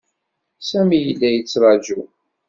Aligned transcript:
Sami 0.69 0.97
yella 0.99 1.29
yettṛaju. 1.35 2.01